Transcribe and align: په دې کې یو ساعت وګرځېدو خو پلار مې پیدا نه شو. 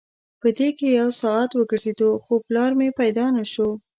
په 0.41 0.47
دې 0.57 0.69
کې 0.77 0.87
یو 0.99 1.09
ساعت 1.21 1.49
وګرځېدو 1.53 2.09
خو 2.23 2.33
پلار 2.47 2.71
مې 2.79 2.89
پیدا 2.99 3.25
نه 3.37 3.43
شو. 3.51 3.69